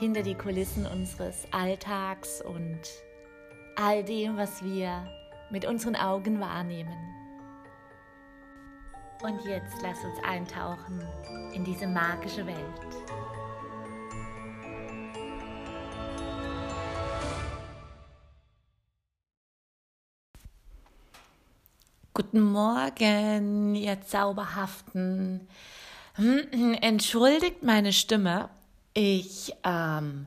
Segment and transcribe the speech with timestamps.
[0.00, 2.80] Hinter die Kulissen unseres Alltags und
[3.76, 5.06] all dem, was wir
[5.50, 6.96] mit unseren Augen wahrnehmen.
[9.22, 11.06] Und jetzt lass uns eintauchen
[11.52, 12.56] in diese magische Welt.
[22.14, 25.46] Guten Morgen, ihr zauberhaften
[26.80, 28.48] Entschuldigt meine Stimme.
[28.94, 30.26] Ich ähm,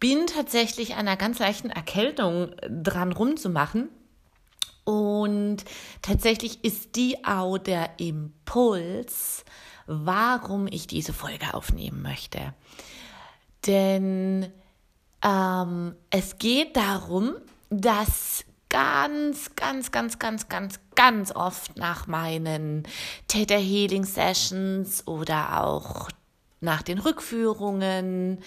[0.00, 3.88] bin tatsächlich einer ganz leichten Erkältung dran rumzumachen.
[4.84, 5.58] Und
[6.02, 9.44] tatsächlich ist die auch der Impuls,
[9.86, 12.54] warum ich diese Folge aufnehmen möchte.
[13.66, 14.50] Denn
[15.22, 17.34] ähm, es geht darum,
[17.68, 22.84] dass ganz, ganz, ganz, ganz, ganz, ganz oft nach meinen
[23.28, 26.08] Theta Healing Sessions oder auch
[26.60, 28.38] nach den Rückführungen.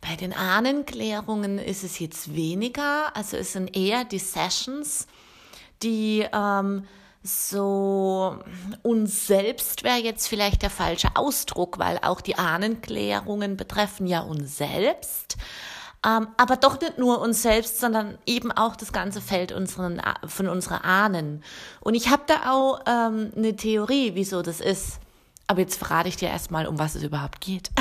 [0.00, 5.06] Bei den Ahnenklärungen ist es jetzt weniger, also es sind eher die Sessions,
[5.82, 6.84] die ähm,
[7.22, 8.38] so
[8.82, 14.56] uns selbst wäre jetzt vielleicht der falsche Ausdruck, weil auch die Ahnenklärungen betreffen ja uns
[14.56, 15.36] selbst.
[16.06, 20.48] Ähm, aber doch nicht nur uns selbst, sondern eben auch das ganze Feld unseren, von
[20.48, 21.44] unserer Ahnen.
[21.80, 24.98] Und ich habe da auch ähm, eine Theorie, wieso das ist.
[25.50, 27.72] Aber jetzt verrate ich dir erstmal, um was es überhaupt geht.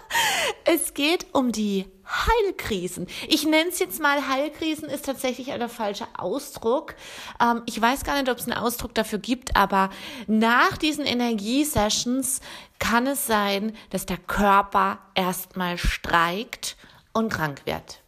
[0.64, 3.08] es geht um die Heilkrisen.
[3.26, 6.94] Ich nenne es jetzt mal Heilkrisen, ist tatsächlich der falsche Ausdruck.
[7.42, 9.90] Ähm, ich weiß gar nicht, ob es einen Ausdruck dafür gibt, aber
[10.28, 12.42] nach diesen Energiesessions
[12.78, 16.76] kann es sein, dass der Körper erstmal streikt
[17.12, 18.02] und krank wird.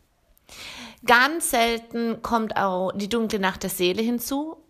[1.05, 4.62] Ganz selten kommt auch die dunkle Nacht der Seele hinzu,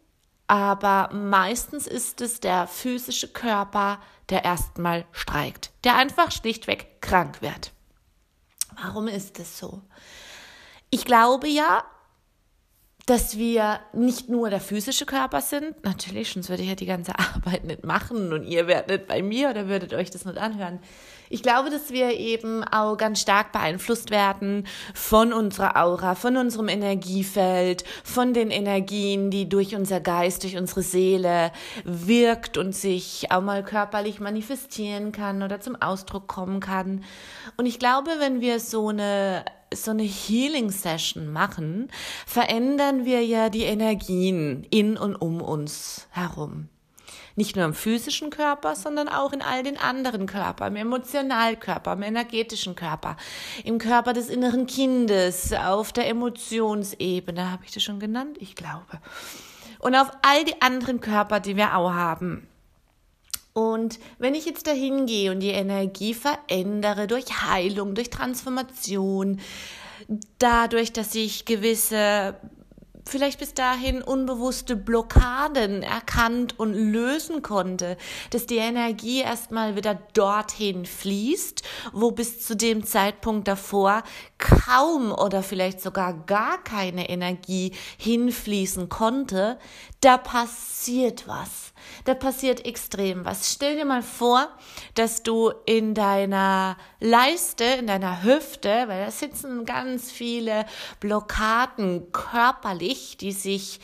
[0.52, 3.98] aber meistens ist es der physische Körper,
[4.28, 7.72] der erstmal streikt, der einfach schlichtweg krank wird.
[8.76, 9.80] Warum ist es so?
[10.90, 11.84] Ich glaube ja,
[13.06, 17.18] dass wir nicht nur der physische Körper sind, natürlich, sonst würde ich ja die ganze
[17.18, 20.78] Arbeit nicht machen und ihr wärt nicht bei mir oder würdet euch das nicht anhören.
[21.32, 26.68] Ich glaube, dass wir eben auch ganz stark beeinflusst werden von unserer Aura, von unserem
[26.68, 31.50] Energiefeld, von den Energien, die durch unser Geist, durch unsere Seele
[31.84, 37.02] wirkt und sich auch mal körperlich manifestieren kann oder zum Ausdruck kommen kann.
[37.56, 41.90] Und ich glaube, wenn wir so eine so eine Healing Session machen,
[42.26, 46.68] verändern wir ja die Energien in und um uns herum.
[47.34, 52.02] Nicht nur im physischen Körper, sondern auch in all den anderen Körpern, im Emotionalkörper, im
[52.02, 53.16] energetischen Körper,
[53.64, 58.36] im Körper des inneren Kindes, auf der Emotionsebene, habe ich das schon genannt?
[58.38, 59.00] Ich glaube.
[59.78, 62.46] Und auf all die anderen Körper, die wir auch haben.
[63.52, 69.40] Und wenn ich jetzt dahin gehe und die Energie verändere durch Heilung, durch Transformation,
[70.38, 72.36] dadurch, dass ich gewisse
[73.04, 77.96] vielleicht bis dahin unbewusste Blockaden erkannt und lösen konnte,
[78.30, 84.02] dass die Energie erstmal wieder dorthin fließt, wo bis zu dem Zeitpunkt davor
[84.38, 89.58] kaum oder vielleicht sogar gar keine Energie hinfließen konnte,
[90.00, 91.72] da passiert was
[92.04, 93.52] da passiert extrem was.
[93.52, 94.48] Stell dir mal vor,
[94.94, 100.66] dass du in deiner Leiste, in deiner Hüfte, weil da sitzen ganz viele
[101.00, 103.80] Blockaden körperlich, die sich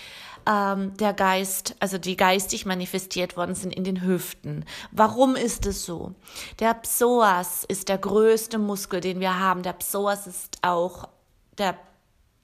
[0.48, 4.64] ähm, der Geist, also die geistig manifestiert worden sind in den Hüften.
[4.92, 6.14] Warum ist es so?
[6.58, 9.62] Der Psoas ist der größte Muskel, den wir haben.
[9.62, 11.08] Der Psoas ist auch
[11.58, 11.76] der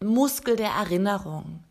[0.01, 1.65] Muskel der Erinnerung.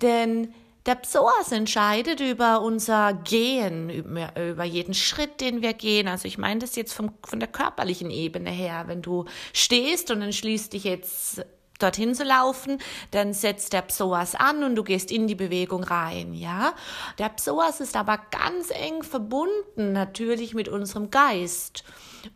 [0.00, 0.54] Denn
[0.86, 6.08] der Psoas entscheidet über unser Gehen, über, über, jeden Schritt, den wir gehen.
[6.08, 8.84] Also ich meine das jetzt vom, von der körperlichen Ebene her.
[8.86, 9.24] Wenn du
[9.54, 11.44] stehst und entschließt dich jetzt
[11.78, 12.78] dorthin zu laufen,
[13.10, 16.74] dann setzt der Psoas an und du gehst in die Bewegung rein, ja.
[17.18, 21.84] Der Psoas ist aber ganz eng verbunden natürlich mit unserem Geist.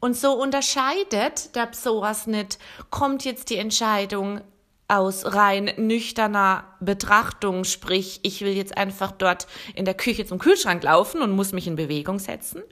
[0.00, 2.58] Und so unterscheidet der Psoas nicht,
[2.90, 4.40] kommt jetzt die Entscheidung
[4.88, 10.82] aus rein nüchterner Betrachtung, sprich, ich will jetzt einfach dort in der Küche zum Kühlschrank
[10.82, 12.62] laufen und muss mich in Bewegung setzen.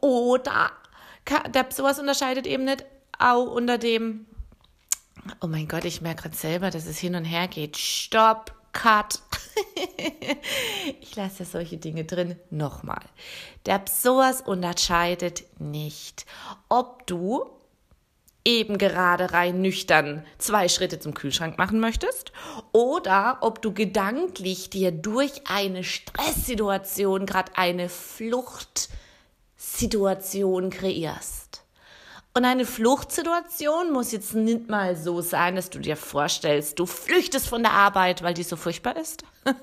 [0.00, 0.72] Oder
[1.54, 2.86] der Psoas unterscheidet eben nicht
[3.18, 4.26] auch unter dem,
[5.40, 7.76] oh mein Gott, ich merke gerade selber, dass es hin und her geht.
[7.76, 9.20] Stopp, Cut.
[11.00, 12.36] ich lasse solche Dinge drin.
[12.50, 13.02] Nochmal.
[13.66, 16.24] Der Psoas unterscheidet nicht,
[16.68, 17.44] ob du
[18.44, 22.32] eben gerade rein nüchtern zwei Schritte zum Kühlschrank machen möchtest
[22.72, 31.64] oder ob du gedanklich dir durch eine Stresssituation gerade eine Fluchtsituation kreierst.
[32.32, 37.48] Und eine Fluchtsituation muss jetzt nicht mal so sein, dass du dir vorstellst, du flüchtest
[37.48, 39.24] von der Arbeit, weil die so furchtbar ist,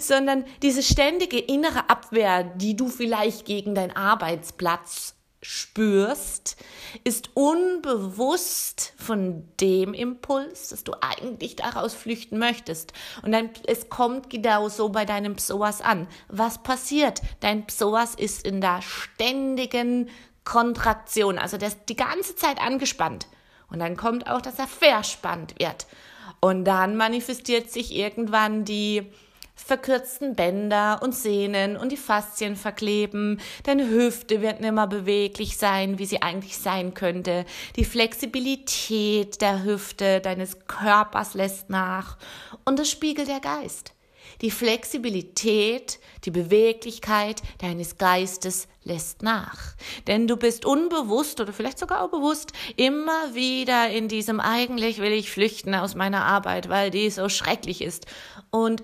[0.00, 6.56] sondern diese ständige innere Abwehr, die du vielleicht gegen deinen Arbeitsplatz spürst,
[7.04, 12.92] ist unbewusst von dem Impuls, dass du eigentlich daraus flüchten möchtest.
[13.22, 16.08] Und dann, es kommt genau so bei deinem Psoas an.
[16.28, 17.22] Was passiert?
[17.38, 20.10] Dein Psoas ist in der ständigen
[20.48, 23.26] Kontraktion, also der ist die ganze Zeit angespannt.
[23.70, 25.86] Und dann kommt auch, dass er verspannt wird.
[26.40, 29.02] Und dann manifestiert sich irgendwann die
[29.56, 33.42] verkürzten Bänder und Sehnen und die Faszien verkleben.
[33.64, 37.44] Deine Hüfte wird nicht mehr beweglich sein, wie sie eigentlich sein könnte.
[37.76, 42.16] Die Flexibilität der Hüfte deines Körpers lässt nach.
[42.64, 43.92] Und das spiegelt der Geist.
[44.40, 49.74] Die Flexibilität, die Beweglichkeit deines Geistes lässt nach.
[50.06, 55.12] Denn du bist unbewusst oder vielleicht sogar auch bewusst immer wieder in diesem eigentlich will
[55.12, 58.06] ich flüchten aus meiner Arbeit, weil die so schrecklich ist.
[58.50, 58.82] Und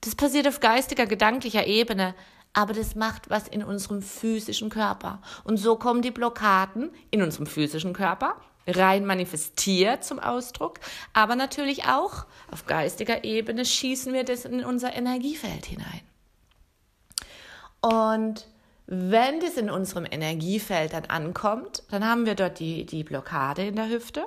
[0.00, 2.14] das passiert auf geistiger, gedanklicher Ebene,
[2.52, 5.20] aber das macht was in unserem physischen Körper.
[5.44, 8.36] Und so kommen die Blockaden in unserem physischen Körper
[8.66, 10.80] rein manifestiert zum Ausdruck,
[11.12, 16.02] aber natürlich auch auf geistiger Ebene schießen wir das in unser Energiefeld hinein.
[17.80, 18.46] Und
[18.92, 23.76] wenn das in unserem Energiefeld dann ankommt, dann haben wir dort die, die Blockade in
[23.76, 24.26] der Hüfte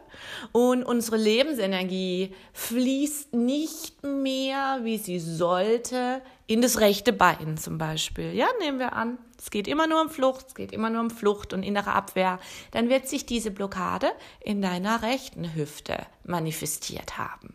[0.54, 8.34] und unsere Lebensenergie fließt nicht mehr, wie sie sollte, in das rechte Bein zum Beispiel.
[8.34, 11.10] Ja, nehmen wir an, es geht immer nur um Flucht, es geht immer nur um
[11.10, 12.40] Flucht und innere Abwehr.
[12.72, 14.10] Dann wird sich diese Blockade
[14.40, 17.54] in deiner rechten Hüfte manifestiert haben.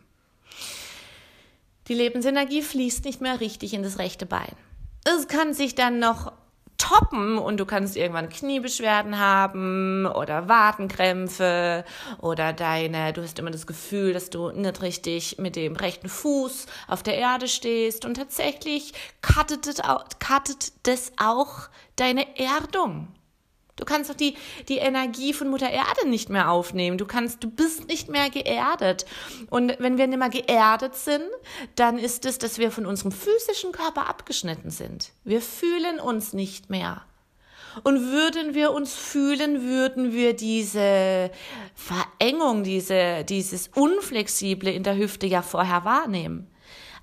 [1.87, 4.55] Die Lebensenergie fließt nicht mehr richtig in das rechte Bein.
[5.03, 6.31] Es kann sich dann noch
[6.79, 11.85] toppen und du kannst irgendwann Kniebeschwerden haben oder Wadenkrämpfe
[12.19, 16.65] oder deine, du hast immer das Gefühl, dass du nicht richtig mit dem rechten Fuß
[16.87, 19.67] auf der Erde stehst und tatsächlich cuttet
[20.83, 23.09] das auch deine Erdung.
[23.79, 24.35] Du kannst doch die,
[24.67, 26.97] die Energie von Mutter Erde nicht mehr aufnehmen.
[26.97, 29.05] Du kannst, du bist nicht mehr geerdet.
[29.49, 31.23] Und wenn wir nicht mehr geerdet sind,
[31.75, 35.11] dann ist es, dass wir von unserem physischen Körper abgeschnitten sind.
[35.23, 37.03] Wir fühlen uns nicht mehr.
[37.83, 41.31] Und würden wir uns fühlen, würden wir diese
[41.75, 46.47] Verengung, diese, dieses Unflexible in der Hüfte ja vorher wahrnehmen.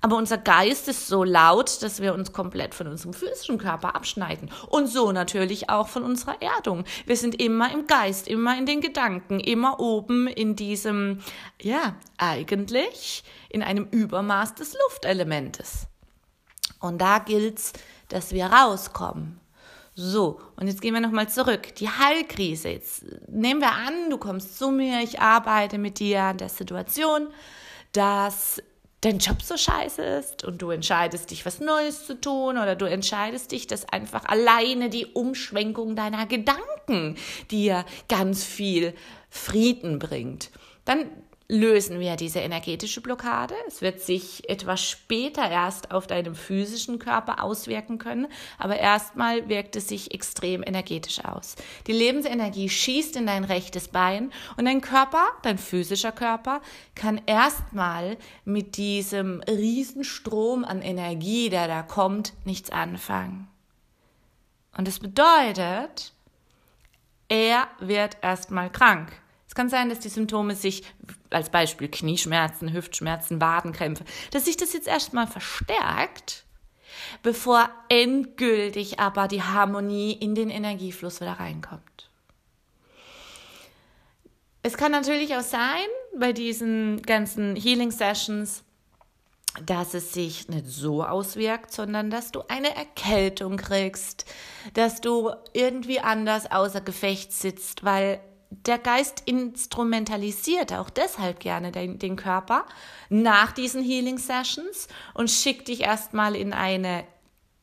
[0.01, 4.51] Aber unser Geist ist so laut, dass wir uns komplett von unserem physischen Körper abschneiden.
[4.67, 6.83] Und so natürlich auch von unserer Erdung.
[7.05, 11.19] Wir sind immer im Geist, immer in den Gedanken, immer oben in diesem,
[11.61, 15.87] ja, eigentlich in einem Übermaß des Luftelementes.
[16.79, 17.73] Und da gilt's,
[18.09, 19.39] dass wir rauskommen.
[19.99, 21.73] So, und jetzt gehen wir nochmal zurück.
[21.75, 22.69] Die Heilkrise.
[22.69, 27.29] Jetzt nehmen wir an, du kommst zu mir, ich arbeite mit dir an der Situation,
[27.93, 28.61] dass
[29.01, 32.85] dein Job so scheiße ist und du entscheidest dich, was Neues zu tun oder du
[32.85, 37.15] entscheidest dich, dass einfach alleine die Umschwenkung deiner Gedanken
[37.51, 38.93] dir ganz viel
[39.29, 40.49] Frieden bringt.
[40.85, 41.09] Dann
[41.49, 43.55] lösen wir diese energetische Blockade.
[43.67, 48.27] Es wird sich etwas später erst auf deinem physischen Körper auswirken können,
[48.57, 51.55] aber erstmal wirkt es sich extrem energetisch aus.
[51.87, 56.61] Die Lebensenergie schießt in dein rechtes Bein und dein Körper, dein physischer Körper,
[56.95, 63.47] kann erstmal mit diesem Riesenstrom an Energie, der da kommt, nichts anfangen.
[64.77, 66.11] Und das bedeutet,
[67.29, 69.13] er wird erstmal krank
[69.57, 70.83] kann sein, dass die Symptome sich,
[71.31, 76.45] als Beispiel Knieschmerzen, Hüftschmerzen, Wadenkrämpfe, dass sich das jetzt erstmal verstärkt,
[77.23, 82.09] bevor endgültig aber die Harmonie in den Energiefluss wieder reinkommt.
[84.61, 88.63] Es kann natürlich auch sein, bei diesen ganzen Healing Sessions,
[89.65, 94.25] dass es sich nicht so auswirkt, sondern dass du eine Erkältung kriegst,
[94.75, 101.99] dass du irgendwie anders außer Gefecht sitzt, weil der Geist instrumentalisiert auch deshalb gerne den,
[101.99, 102.65] den Körper
[103.09, 107.03] nach diesen Healing Sessions und schickt dich erstmal in eine,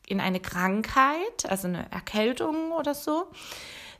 [0.07, 3.27] in eine Krankheit, also eine Erkältung oder so,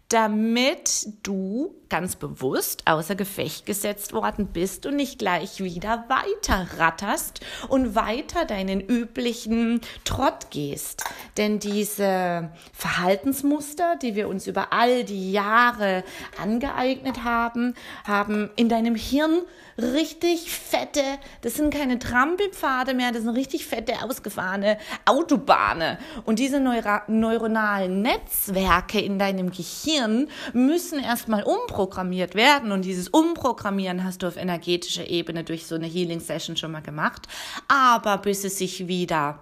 [0.09, 7.41] damit du ganz bewusst außer Gefecht gesetzt worden bist und nicht gleich wieder weiter ratterst
[7.67, 11.03] und weiter deinen üblichen Trott gehst.
[11.37, 16.03] Denn diese Verhaltensmuster, die wir uns über all die Jahre
[16.41, 17.73] angeeignet haben,
[18.05, 19.41] haben in deinem Hirn
[19.77, 21.03] richtig fette,
[21.41, 25.97] das sind keine Trampelpfade mehr, das sind richtig fette, ausgefahrene Autobahnen.
[26.23, 31.43] Und diese Neura neuronalen Netzwerke in deinem Gehirn müssen erstmal
[31.75, 32.71] umprogrammiert werden.
[32.71, 36.81] Und dieses Umprogrammieren hast du auf energetischer Ebene durch so eine Healing Session schon mal
[36.81, 37.27] gemacht.
[37.67, 39.39] Aber bis es sich wieder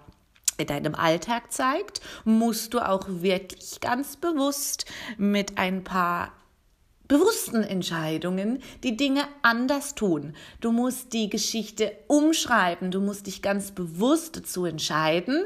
[0.58, 4.86] in deinem Alltag zeigt, musst du auch wirklich ganz bewusst
[5.18, 6.32] mit ein paar
[7.14, 10.34] bewussten Entscheidungen die Dinge anders tun.
[10.62, 12.90] Du musst die Geschichte umschreiben.
[12.90, 15.46] Du musst dich ganz bewusst dazu entscheiden,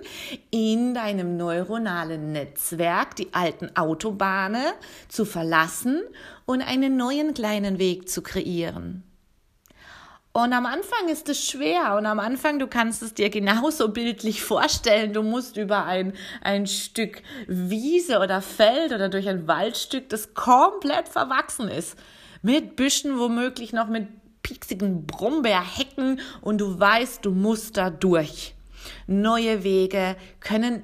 [0.49, 4.63] in deinem neuronalen Netzwerk die alten Autobahnen
[5.09, 6.03] zu verlassen
[6.45, 9.03] und einen neuen kleinen Weg zu kreieren.
[10.37, 14.43] Und am Anfang ist es schwer und am Anfang, du kannst es dir genauso bildlich
[14.43, 15.11] vorstellen.
[15.11, 16.13] Du musst über ein,
[16.43, 21.97] ein Stück Wiese oder Feld oder durch ein Waldstück, das komplett verwachsen ist.
[22.43, 24.09] Mit Büschen, womöglich noch mit
[24.43, 28.53] pieksigen Brombeerhecken und du weißt, du musst da durch.
[29.07, 30.83] Neue Wege können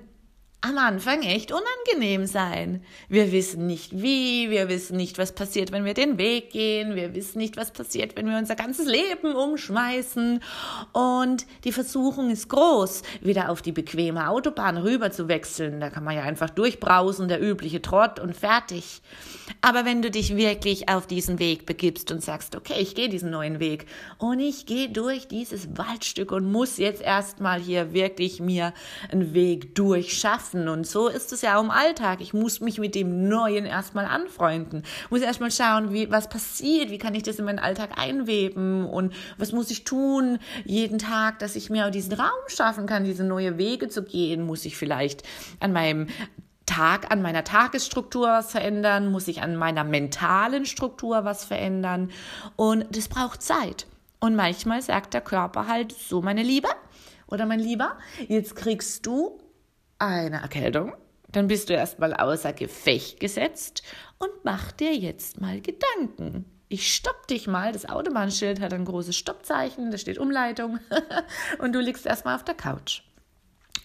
[0.65, 2.84] am Anfang echt unangenehm sein.
[3.10, 7.13] Wir wissen nicht wie, wir wissen nicht, was passiert, wenn wir den Weg gehen, wir
[7.13, 10.41] wissen nicht, was passiert, wenn wir unser ganzes Leben umschmeißen.
[10.93, 15.82] Und die Versuchung ist groß, wieder auf die bequeme Autobahn rüber zu wechseln.
[15.82, 19.01] Da kann man ja einfach durchbrausen, der übliche Trott und fertig.
[19.60, 23.32] Aber wenn du dich wirklich auf diesen Weg begibst und sagst, okay, ich gehe diesen
[23.32, 23.86] neuen Weg
[24.17, 28.74] und ich gehe durch dieses Waldstück und muss jetzt erstmal hier wirklich mir
[29.12, 30.68] einen Weg durchschaffen, lassen.
[30.68, 32.22] Und so ist es ja auch im Alltag.
[32.22, 34.84] Ich muss mich mit dem Neuen erstmal anfreunden.
[35.10, 39.14] Muss erstmal schauen, wie, was passiert, wie kann ich das in meinen Alltag einweben und
[39.38, 43.24] was muss ich tun jeden Tag, dass ich mir auch diesen Raum schaffen kann, diese
[43.24, 44.46] neue Wege zu gehen.
[44.46, 45.24] Muss ich vielleicht
[45.60, 46.08] an meinem
[46.66, 49.12] Tag, an meiner Tagesstruktur was verändern?
[49.12, 52.12] Muss ich an meiner mentalen Struktur was verändern?
[52.56, 53.88] Und das braucht Zeit.
[54.20, 56.70] Und manchmal sagt der Körper halt so, meine Liebe
[57.28, 57.98] oder mein Lieber,
[58.30, 59.38] jetzt kriegst du
[60.08, 60.94] eine Erkältung,
[61.32, 63.84] dann bist du erstmal außer Gefecht gesetzt
[64.20, 66.46] und mach dir jetzt mal Gedanken.
[66.70, 67.72] Ich stopp dich mal.
[67.72, 70.80] Das Autobahnschild hat ein großes Stoppzeichen, da steht Umleitung
[71.60, 73.02] und du liegst erstmal auf der Couch.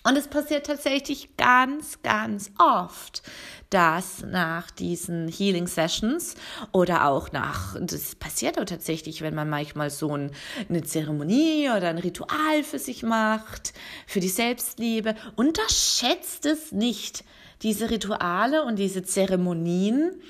[0.05, 3.23] Und es passiert tatsächlich ganz, ganz oft,
[3.71, 6.35] dass nach diesen Healing Sessions
[6.73, 10.31] oder auch nach, das passiert auch tatsächlich, wenn man manchmal so ein,
[10.69, 13.75] eine Zeremonie oder ein Ritual für sich macht,
[14.07, 17.25] für die Selbstliebe, unterschätzt es nicht,
[17.63, 20.23] diese Rituale und diese Zeremonien.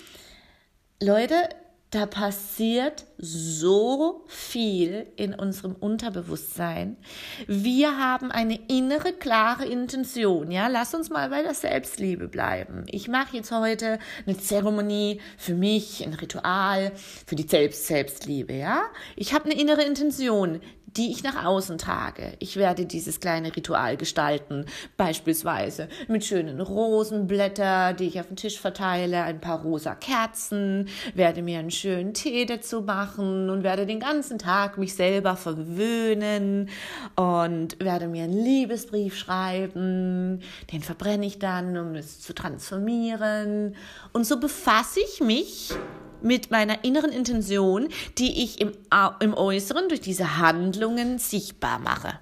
[1.01, 1.49] Leute,
[1.91, 6.99] da passiert so viel in unserem Unterbewusstsein.
[7.47, 10.51] Wir haben eine innere klare Intention.
[10.51, 12.85] Ja, lass uns mal bei der Selbstliebe bleiben.
[12.91, 16.93] Ich mache jetzt heute eine Zeremonie für mich, ein Ritual
[17.27, 18.53] für die Selbst Selbstliebe.
[18.53, 18.83] Ja,
[19.17, 20.61] ich habe eine innere Intention
[20.99, 22.33] die ich nach außen trage.
[22.41, 28.59] Ich werde dieses kleine Ritual gestalten, beispielsweise mit schönen Rosenblätter, die ich auf den Tisch
[28.59, 34.01] verteile, ein paar rosa Kerzen, werde mir einen schönen Tee dazu machen und werde den
[34.01, 36.69] ganzen Tag mich selber verwöhnen
[37.15, 43.77] und werde mir einen Liebesbrief schreiben, den verbrenne ich dann, um es zu transformieren.
[44.13, 45.73] Und so befasse ich mich
[46.23, 48.73] mit meiner inneren Intention, die ich im,
[49.21, 52.19] im Äußeren durch diese Handlungen sichtbar mache.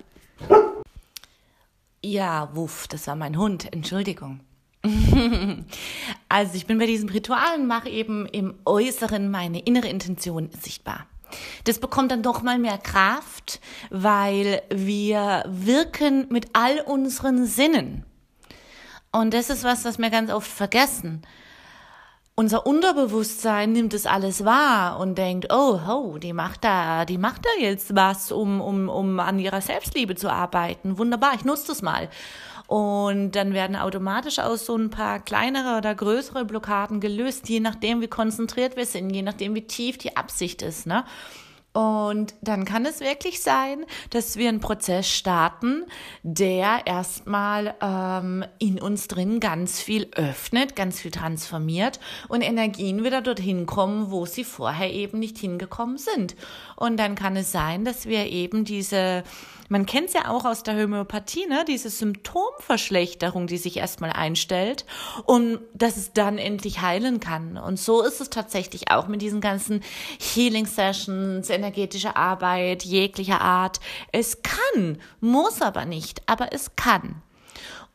[2.05, 4.41] Ja, wuff, das war mein Hund, Entschuldigung.
[6.29, 11.07] also ich bin bei diesem Ritual und mache eben im Äußeren meine innere Intention sichtbar.
[11.65, 13.61] Das bekommt dann doch mal mehr Kraft,
[13.91, 18.05] weil wir wirken mit all unseren Sinnen.
[19.11, 21.23] Und das ist was, was wir ganz oft vergessen
[22.39, 27.47] unser Unterbewusstsein nimmt es alles wahr und denkt, oh, oh, die macht da, die macht
[27.47, 30.99] da jetzt was, um, um, um an ihrer Selbstliebe zu arbeiten.
[30.99, 32.11] Wunderbar, ich nutze das mal.
[32.67, 38.03] Und dann werden automatisch aus so ein paar kleinere oder größere Blockaden gelöst, je nachdem,
[38.03, 41.05] wie konzentriert wir sind, je nachdem, wie tief die Absicht ist, ne?
[41.77, 45.85] Und dann kann es wirklich sein, dass wir einen Prozess starten,
[46.23, 53.21] der erstmal ähm, in uns drin ganz viel öffnet, ganz viel transformiert und Energien wieder
[53.21, 56.35] dorthin kommen, wo sie vorher eben nicht hingekommen sind.
[56.77, 59.23] Und dann kann es sein, dass wir eben diese
[59.69, 61.65] Man kennt es ja auch aus der Homöopathie, ne?
[61.67, 64.85] diese Symptomverschlechterung, die sich erstmal einstellt
[65.25, 67.59] und dass es dann endlich heilen kann.
[67.59, 69.83] Und so ist es tatsächlich auch mit diesen ganzen
[70.21, 73.81] Healing Sessions, energetische Arbeit jeglicher Art.
[74.13, 77.23] Es kann, muss aber nicht, aber es kann.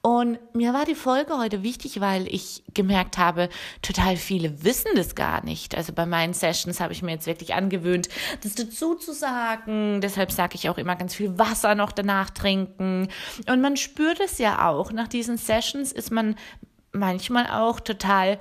[0.03, 3.49] Und mir war die Folge heute wichtig, weil ich gemerkt habe,
[3.83, 5.77] total viele wissen das gar nicht.
[5.77, 8.09] Also bei meinen Sessions habe ich mir jetzt wirklich angewöhnt,
[8.41, 10.01] das dazu zu sagen.
[10.01, 13.09] Deshalb sage ich auch immer ganz viel Wasser noch danach trinken.
[13.47, 14.91] Und man spürt es ja auch.
[14.91, 16.35] Nach diesen Sessions ist man
[16.91, 18.39] manchmal auch total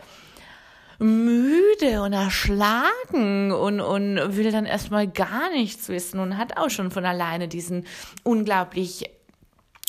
[1.00, 6.90] müde und erschlagen und, und will dann erstmal gar nichts wissen und hat auch schon
[6.90, 7.86] von alleine diesen
[8.22, 9.10] unglaublich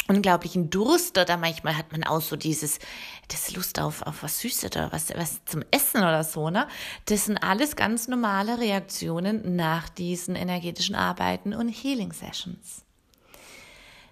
[0.08, 2.80] unglaublichen Durst oder manchmal hat man auch so dieses,
[3.30, 6.68] das Lust auf, auf was Süßes oder was, was zum Essen oder so, ne?
[7.06, 12.84] Das sind alles ganz normale Reaktionen nach diesen energetischen Arbeiten und Healing Sessions.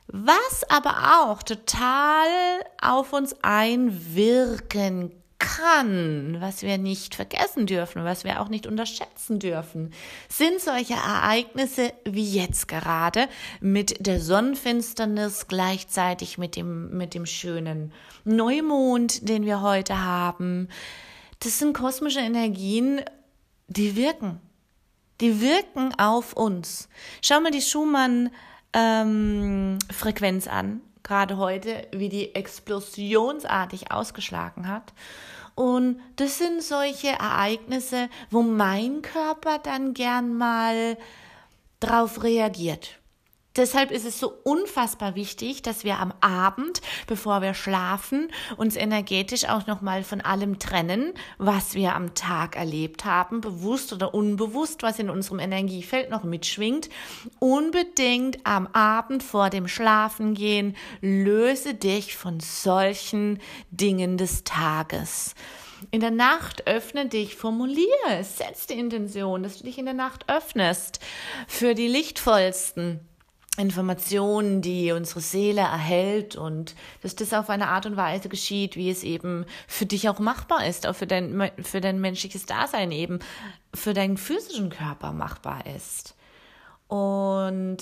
[0.07, 2.27] Was aber auch total
[2.81, 9.93] auf uns einwirken kann, was wir nicht vergessen dürfen, was wir auch nicht unterschätzen dürfen,
[10.27, 13.27] sind solche Ereignisse wie jetzt gerade
[13.61, 17.93] mit der Sonnenfinsternis gleichzeitig mit dem, mit dem schönen
[18.25, 20.67] Neumond, den wir heute haben.
[21.39, 23.01] Das sind kosmische Energien,
[23.67, 24.41] die wirken.
[25.21, 26.89] Die wirken auf uns.
[27.21, 34.93] Schau mal die Schumann-Frequenz ähm, an gerade heute, wie die explosionsartig ausgeschlagen hat.
[35.55, 40.97] Und das sind solche Ereignisse, wo mein Körper dann gern mal
[41.79, 42.98] drauf reagiert.
[43.59, 49.49] Deshalb ist es so unfassbar wichtig, dass wir am Abend, bevor wir schlafen, uns energetisch
[49.49, 54.97] auch nochmal von allem trennen, was wir am Tag erlebt haben, bewusst oder unbewusst, was
[54.97, 56.87] in unserem Energiefeld noch mitschwingt.
[57.39, 63.39] Unbedingt am Abend vor dem Schlafengehen löse dich von solchen
[63.71, 65.35] Dingen des Tages.
[65.91, 70.29] In der Nacht öffne dich, formuliere, setz die Intention, dass du dich in der Nacht
[70.29, 71.01] öffnest
[71.45, 73.01] für die lichtvollsten
[73.57, 78.89] Informationen, die unsere Seele erhält und dass das auf eine Art und Weise geschieht, wie
[78.89, 83.19] es eben für dich auch machbar ist, auch für dein, für dein menschliches Dasein eben,
[83.73, 86.15] für deinen physischen Körper machbar ist.
[86.87, 87.77] Und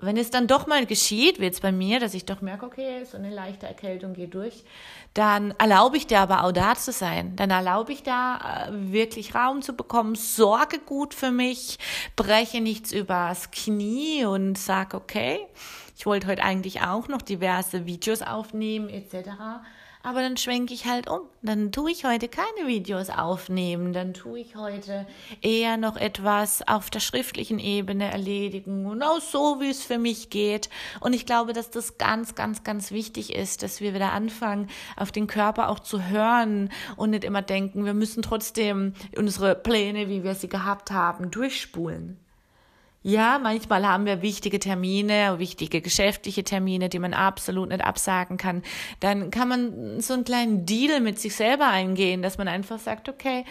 [0.00, 3.04] wenn es dann doch mal geschieht, wie jetzt bei mir, dass ich doch merke, okay,
[3.04, 4.64] so eine leichte Erkältung geht durch,
[5.12, 7.34] dann erlaube ich dir aber auch zu sein.
[7.34, 11.78] Dann erlaube ich da äh, wirklich Raum zu bekommen, sorge gut für mich,
[12.14, 15.40] breche nichts übers Knie und sag, okay,
[15.96, 19.30] ich wollte heute eigentlich auch noch diverse Videos aufnehmen etc
[20.08, 21.20] aber dann schwenke ich halt um.
[21.42, 25.06] Dann tue ich heute keine Videos aufnehmen, dann tue ich heute
[25.42, 30.70] eher noch etwas auf der schriftlichen Ebene erledigen auch so, wie es für mich geht.
[31.00, 35.12] Und ich glaube, dass das ganz, ganz, ganz wichtig ist, dass wir wieder anfangen, auf
[35.12, 40.24] den Körper auch zu hören und nicht immer denken, wir müssen trotzdem unsere Pläne, wie
[40.24, 42.18] wir sie gehabt haben, durchspulen.
[43.02, 48.62] Ja, manchmal haben wir wichtige Termine, wichtige geschäftliche Termine, die man absolut nicht absagen kann.
[48.98, 53.08] Dann kann man so einen kleinen Deal mit sich selber eingehen, dass man einfach sagt,
[53.08, 53.44] okay,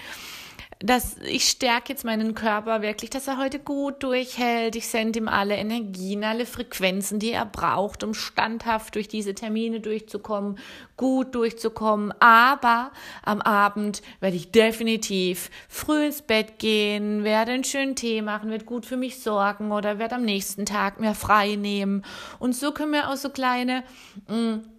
[0.80, 4.76] dass ich stärke jetzt meinen Körper wirklich, dass er heute gut durchhält.
[4.76, 9.80] Ich sende ihm alle Energien, alle Frequenzen, die er braucht, um standhaft durch diese Termine
[9.80, 10.60] durchzukommen,
[10.96, 12.14] gut durchzukommen.
[12.20, 12.92] Aber
[13.24, 18.66] am Abend werde ich definitiv früh ins Bett gehen, werde einen schönen Tee machen, werde
[18.66, 22.04] gut für mich sorgen oder werde am nächsten Tag mehr frei nehmen.
[22.38, 23.84] Und so können wir auch so kleine
[24.28, 24.77] mh, mm,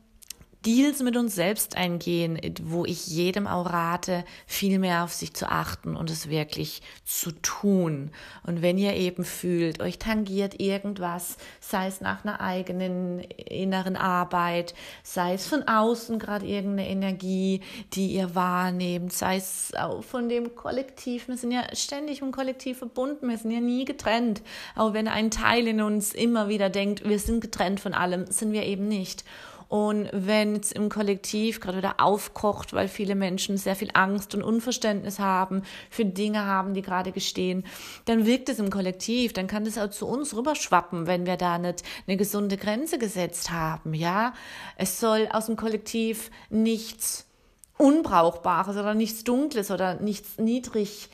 [0.67, 5.49] Deals mit uns selbst eingehen, wo ich jedem auch rate, viel mehr auf sich zu
[5.49, 8.11] achten und es wirklich zu tun.
[8.45, 14.75] Und wenn ihr eben fühlt, euch tangiert irgendwas, sei es nach einer eigenen inneren Arbeit,
[15.05, 17.61] sei es von außen gerade irgendeine Energie,
[17.93, 21.29] die ihr wahrnehmt, sei es auch von dem Kollektiv.
[21.29, 24.43] Wir sind ja ständig im Kollektiv verbunden, wir sind ja nie getrennt.
[24.75, 28.53] Auch wenn ein Teil in uns immer wieder denkt, wir sind getrennt von allem, sind
[28.53, 29.25] wir eben nicht.
[29.69, 34.43] Und wenn es im Kollektiv gerade wieder aufkocht, weil viele Menschen sehr viel Angst und
[34.43, 37.65] Unverständnis haben für Dinge haben, die gerade gestehen,
[38.07, 41.59] dann wirkt es im Kollektiv, dann kann das auch zu uns rüberschwappen, wenn wir da
[41.59, 44.33] nicht eine gesunde Grenze gesetzt haben, ja.
[44.77, 47.27] Es soll aus dem Kollektiv nichts
[47.77, 51.11] Unbrauchbares oder nichts Dunkles oder nichts niedrig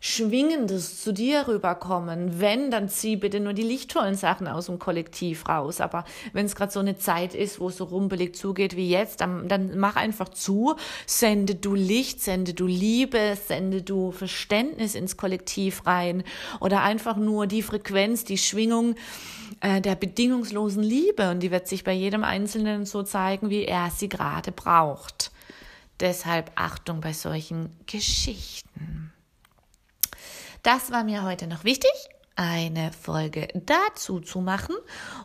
[0.00, 2.40] Schwingendes zu dir rüberkommen.
[2.40, 5.80] Wenn, dann zieh bitte nur die lichtvollen Sachen aus dem Kollektiv raus.
[5.80, 9.20] Aber wenn es gerade so eine Zeit ist, wo es so rumpelig zugeht wie jetzt,
[9.20, 10.76] dann, dann mach einfach zu.
[11.04, 16.22] Sende du Licht, sende du Liebe, sende du Verständnis ins Kollektiv rein.
[16.60, 18.94] Oder einfach nur die Frequenz, die Schwingung
[19.60, 21.30] äh, der bedingungslosen Liebe.
[21.30, 25.32] Und die wird sich bei jedem Einzelnen so zeigen, wie er sie gerade braucht.
[25.98, 29.07] Deshalb Achtung bei solchen Geschichten.
[30.62, 31.90] Das war mir heute noch wichtig,
[32.36, 34.76] eine Folge dazu zu machen.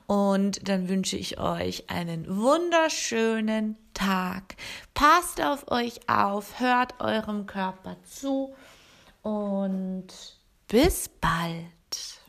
[0.08, 4.56] Und dann wünsche ich euch einen wunderschönen Tag.
[4.94, 8.56] Passt auf euch auf, hört eurem Körper zu
[9.22, 10.08] und
[10.68, 12.23] bis bald.